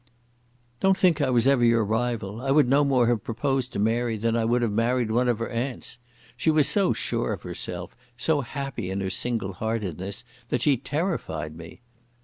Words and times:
"Don't 0.79 0.97
think 0.97 1.21
I 1.21 1.29
was 1.29 1.47
ever 1.47 1.63
your 1.63 1.85
rival. 1.85 2.41
I 2.41 2.49
would 2.49 2.67
no 2.67 2.83
more 2.83 3.05
have 3.05 3.23
proposed 3.23 3.71
to 3.73 3.77
Mary 3.77 4.17
than 4.17 4.35
I 4.35 4.45
would 4.45 4.63
have 4.63 4.71
married 4.71 5.11
one 5.11 5.27
of 5.27 5.37
her 5.37 5.49
aunts. 5.49 5.99
She 6.35 6.49
was 6.49 6.67
so 6.67 6.91
sure 6.91 7.31
of 7.33 7.43
herself, 7.43 7.95
so 8.17 8.41
happy 8.41 8.89
in 8.89 8.99
her 9.01 9.11
single 9.11 9.53
heartedness 9.53 10.23
that 10.49 10.63
she 10.63 10.75
terrified 10.77 11.55
me. 11.55 11.81